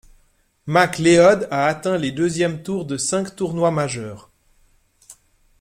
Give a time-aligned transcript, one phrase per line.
[0.65, 4.31] McLeod a atteint les deuxièmes tours de cinq tournois majeurs.